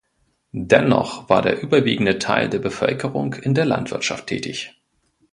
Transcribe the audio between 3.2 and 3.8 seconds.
in der